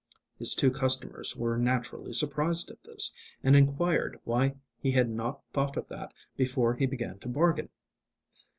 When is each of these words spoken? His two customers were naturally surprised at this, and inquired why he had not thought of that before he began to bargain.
His 0.39 0.55
two 0.55 0.71
customers 0.71 1.35
were 1.37 1.59
naturally 1.59 2.11
surprised 2.13 2.71
at 2.71 2.81
this, 2.83 3.13
and 3.43 3.55
inquired 3.55 4.19
why 4.23 4.55
he 4.81 4.93
had 4.93 5.11
not 5.11 5.43
thought 5.53 5.77
of 5.77 5.89
that 5.89 6.11
before 6.35 6.73
he 6.73 6.87
began 6.87 7.19
to 7.19 7.27
bargain. 7.27 7.69